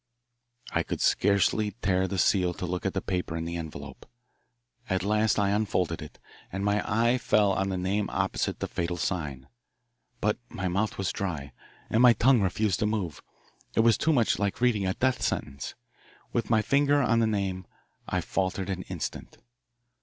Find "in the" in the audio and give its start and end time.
3.37-3.55